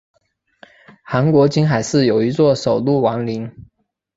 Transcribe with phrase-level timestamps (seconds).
[1.03, 3.51] 韩国金海市有一座首露王陵。